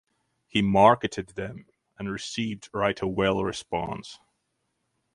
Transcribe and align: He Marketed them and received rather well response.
He 0.47 0.63
Marketed 0.63 1.29
them 1.35 1.67
and 1.99 2.09
received 2.11 2.69
rather 2.73 3.05
well 3.05 3.43
response. 3.43 4.17